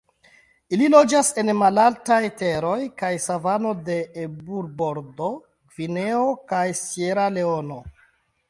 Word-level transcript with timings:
Ili 0.75 0.85
loĝas 0.93 1.27
en 1.41 1.53
malaltaj 1.57 2.17
teroj 2.39 2.77
kaj 3.03 3.11
savano 3.27 3.75
de 3.91 3.99
Eburbordo, 4.23 5.31
Gvineo 5.75 6.25
kaj 6.55 6.67
Sieraleono. 6.85 7.83